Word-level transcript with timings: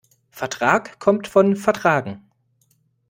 Vertrag 0.31 0.97
kommt 0.97 1.27
von 1.27 1.55
vertragen. 1.55 2.27